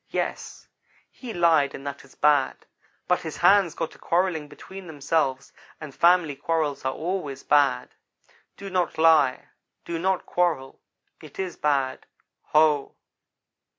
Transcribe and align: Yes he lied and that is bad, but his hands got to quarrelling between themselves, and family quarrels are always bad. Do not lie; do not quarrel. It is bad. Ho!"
Yes 0.09 0.67
he 1.11 1.31
lied 1.31 1.75
and 1.75 1.85
that 1.85 2.03
is 2.03 2.15
bad, 2.15 2.65
but 3.07 3.21
his 3.21 3.37
hands 3.37 3.75
got 3.75 3.91
to 3.91 3.99
quarrelling 3.99 4.47
between 4.47 4.87
themselves, 4.87 5.53
and 5.79 5.93
family 5.93 6.35
quarrels 6.35 6.83
are 6.83 6.91
always 6.93 7.43
bad. 7.43 7.93
Do 8.57 8.71
not 8.71 8.97
lie; 8.97 9.49
do 9.85 9.99
not 9.99 10.25
quarrel. 10.25 10.81
It 11.21 11.37
is 11.37 11.55
bad. 11.55 12.07
Ho!" 12.45 12.95